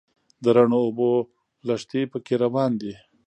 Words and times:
د 0.43 0.45
رڼو 0.55 0.77
اوبو 0.85 1.11
لښتي 1.67 2.01
په 2.11 2.17
کې 2.25 2.33
روان 2.43 2.71
دي. 2.81 2.93